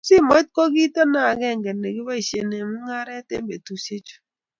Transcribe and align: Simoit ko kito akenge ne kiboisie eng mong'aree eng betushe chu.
Simoit 0.07 0.47
ko 0.55 0.61
kito 0.73 1.01
akenge 1.31 1.71
ne 1.73 1.89
kiboisie 1.95 2.39
eng 2.41 2.69
mong'aree 2.71 3.21
eng 3.35 3.45
betushe 3.49 3.97
chu. 4.07 4.17